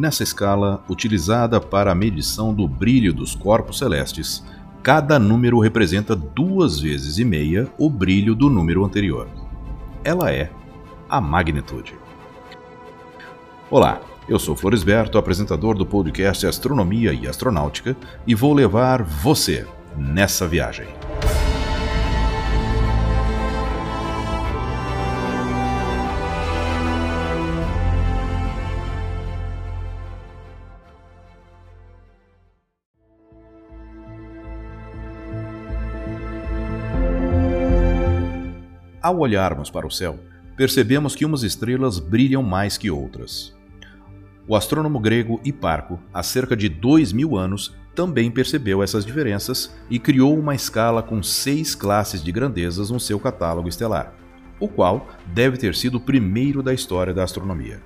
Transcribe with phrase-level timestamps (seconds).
[0.00, 4.42] Nessa escala, utilizada para a medição do brilho dos corpos celestes,
[4.82, 9.28] cada número representa duas vezes e meia o brilho do número anterior.
[10.02, 10.50] Ela é
[11.06, 11.94] a magnitude.
[13.70, 17.94] Olá, eu sou Floresberto, apresentador do podcast Astronomia e Astronáutica,
[18.26, 20.88] e vou levar você nessa viagem.
[39.02, 40.18] Ao olharmos para o céu,
[40.58, 43.56] percebemos que umas estrelas brilham mais que outras.
[44.46, 49.98] O astrônomo grego Hiparco, há cerca de dois mil anos, também percebeu essas diferenças e
[49.98, 54.12] criou uma escala com seis classes de grandezas no seu catálogo estelar,
[54.58, 57.80] o qual deve ter sido o primeiro da história da astronomia.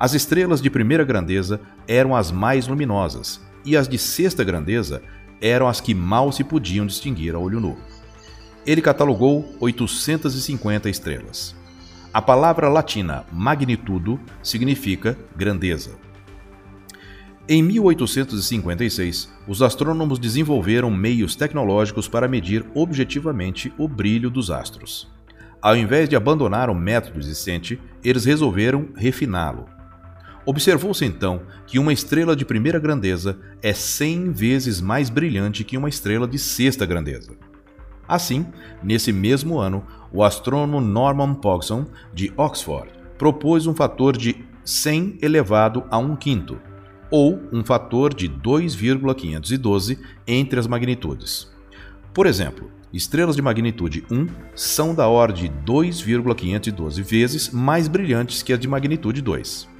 [0.00, 5.00] As estrelas de primeira grandeza eram as mais luminosas, e as de sexta grandeza
[5.40, 7.76] eram as que mal se podiam distinguir a olho nu.
[8.66, 11.54] Ele catalogou 850 estrelas.
[12.12, 15.90] A palavra latina magnitudo significa grandeza.
[17.46, 25.12] Em 1856, os astrônomos desenvolveram meios tecnológicos para medir objetivamente o brilho dos astros.
[25.60, 29.66] Ao invés de abandonar o método existente, eles resolveram refiná-lo.
[30.46, 35.88] Observou-se então que uma estrela de primeira grandeza é 100 vezes mais brilhante que uma
[35.88, 37.36] estrela de sexta grandeza.
[38.06, 38.46] Assim,
[38.82, 45.84] nesse mesmo ano, o astrônomo Norman Pogson, de Oxford, propôs um fator de 100 elevado
[45.90, 46.58] a 1 quinto,
[47.10, 51.52] ou um fator de 2,512 entre as magnitudes.
[52.12, 58.52] Por exemplo, estrelas de magnitude 1 são da ordem de 2,512 vezes mais brilhantes que
[58.52, 59.73] as de magnitude 2.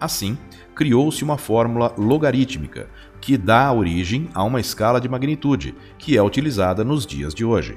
[0.00, 0.38] Assim,
[0.74, 2.88] criou-se uma fórmula logarítmica
[3.20, 7.76] que dá origem a uma escala de magnitude, que é utilizada nos dias de hoje.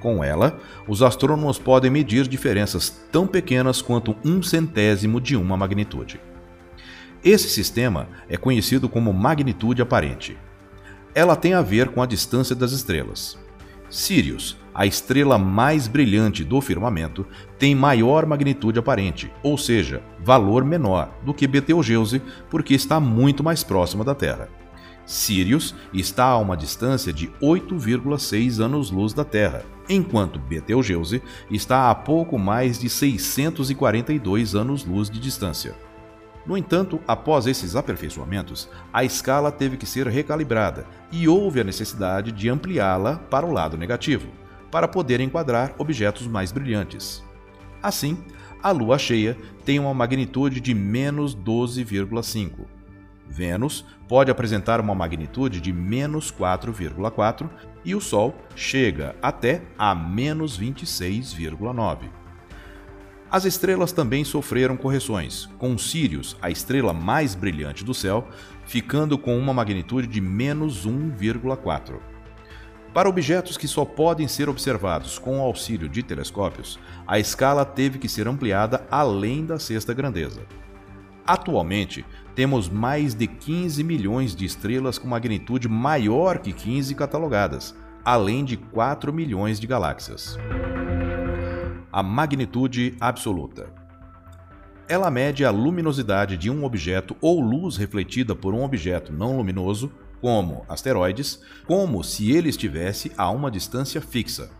[0.00, 6.20] Com ela, os astrônomos podem medir diferenças tão pequenas quanto um centésimo de uma magnitude.
[7.24, 10.36] Esse sistema é conhecido como magnitude aparente.
[11.14, 13.38] Ela tem a ver com a distância das estrelas.
[13.88, 17.26] Sirius, a estrela mais brilhante do firmamento,
[17.58, 22.20] tem maior magnitude aparente, ou seja, valor menor do que Betelgeuse,
[22.50, 24.48] porque está muito mais próxima da Terra.
[25.06, 32.38] Sirius está a uma distância de 8,6 anos-luz da Terra, enquanto Betelgeuse está a pouco
[32.38, 35.85] mais de 642 anos-luz de distância.
[36.46, 42.30] No entanto, após esses aperfeiçoamentos, a escala teve que ser recalibrada e houve a necessidade
[42.30, 44.28] de ampliá-la para o lado negativo,
[44.70, 47.24] para poder enquadrar objetos mais brilhantes.
[47.82, 48.16] Assim,
[48.62, 52.76] a Lua cheia tem uma magnitude de menos 12,5
[53.28, 57.48] Vênus pode apresentar uma magnitude de menos 4,4
[57.84, 62.08] e o Sol chega até a menos 26,9.
[63.30, 68.28] As estrelas também sofreram correções, com Sirius, a estrela mais brilhante do céu,
[68.64, 71.98] ficando com uma magnitude de menos 1,4.
[72.94, 77.98] Para objetos que só podem ser observados com o auxílio de telescópios, a escala teve
[77.98, 80.40] que ser ampliada além da sexta grandeza.
[81.26, 88.44] Atualmente, temos mais de 15 milhões de estrelas com magnitude maior que 15 catalogadas, além
[88.44, 90.38] de 4 milhões de galáxias.
[91.96, 93.72] A magnitude absoluta.
[94.86, 99.90] Ela mede a luminosidade de um objeto ou luz refletida por um objeto não luminoso,
[100.20, 104.50] como asteroides, como se ele estivesse a uma distância fixa.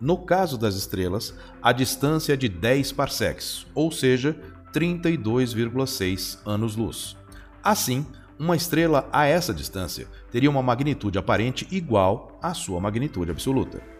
[0.00, 4.36] No caso das estrelas, a distância é de 10 parsecs, ou seja,
[4.72, 7.16] 32,6 anos-luz.
[7.62, 8.04] Assim,
[8.36, 13.93] uma estrela a essa distância teria uma magnitude aparente igual à sua magnitude absoluta.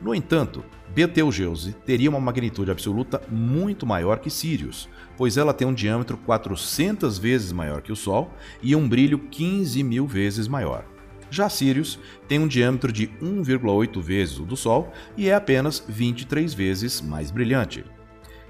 [0.00, 0.64] No entanto,
[0.94, 7.18] Betelgeuse teria uma magnitude absoluta muito maior que Sirius, pois ela tem um diâmetro 400
[7.18, 10.84] vezes maior que o Sol e um brilho 15 mil vezes maior.
[11.30, 16.54] Já Sirius tem um diâmetro de 1,8 vezes o do Sol e é apenas 23
[16.54, 17.84] vezes mais brilhante.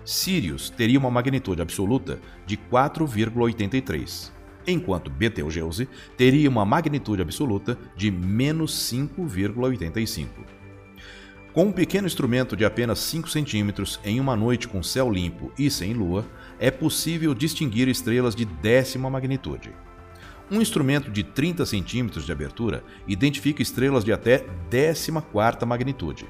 [0.04, 4.30] Sirius teria uma magnitude absoluta de 4,83,
[4.66, 10.57] enquanto Betelgeuse teria uma magnitude absoluta de menos 5,85.
[11.58, 15.68] Com um pequeno instrumento de apenas 5 centímetros em uma noite com céu limpo e
[15.68, 16.24] sem lua,
[16.56, 19.72] é possível distinguir estrelas de décima magnitude.
[20.48, 26.28] Um instrumento de 30 centímetros de abertura identifica estrelas de até décima quarta magnitude,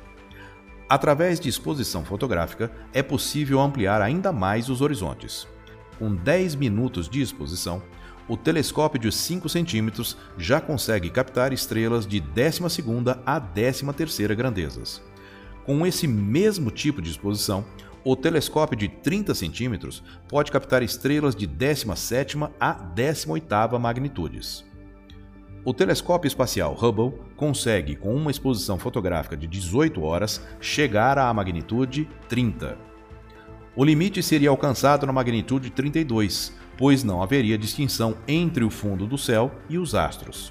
[0.88, 5.46] Através de exposição fotográfica, é possível ampliar ainda mais os horizontes.
[5.98, 7.82] com 10 minutos de exposição,
[8.26, 15.02] o telescópio de 5 centímetros já consegue captar estrelas de 12ª a 13ª grandezas.
[15.69, 17.62] Com esse mesmo tipo de exposição,
[18.03, 24.65] o telescópio de 30 centímetros pode captar estrelas de 17ª a 18ª magnitudes.
[25.67, 32.09] O telescópio espacial Hubble consegue, com uma exposição fotográfica de 18 horas, chegar à magnitude
[32.31, 32.79] 30.
[33.76, 39.19] O limite seria alcançado na magnitude 32, pois não haveria distinção entre o fundo do
[39.19, 40.50] céu e os astros.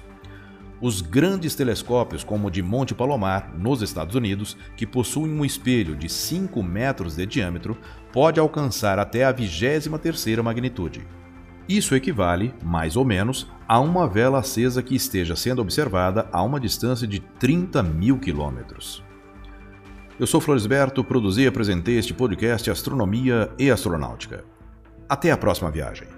[0.80, 5.96] Os grandes telescópios, como o de Monte Palomar, nos Estados Unidos, que possuem um espelho
[5.96, 7.76] de 5 metros de diâmetro,
[8.12, 11.04] pode alcançar até a 23ª magnitude.
[11.68, 16.60] Isso equivale, mais ou menos, a uma vela acesa que esteja sendo observada a uma
[16.60, 19.02] distância de 30 mil quilômetros.
[20.18, 24.44] Eu sou Floresberto, produzi e apresentei este podcast Astronomia e Astronáutica.
[25.08, 26.17] Até a próxima viagem.